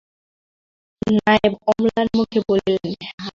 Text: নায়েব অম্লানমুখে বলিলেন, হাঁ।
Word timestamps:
নায়েব 1.17 1.53
অম্লানমুখে 1.69 2.39
বলিলেন, 2.49 2.91
হাঁ। 3.15 3.29